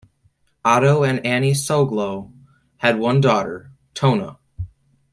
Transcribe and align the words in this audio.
Otto 0.65 1.03
and 1.03 1.23
Annie 1.23 1.51
Soglow 1.53 2.31
had 2.77 2.97
one 2.97 3.21
daughter, 3.21 3.69
Tona. 3.93 4.37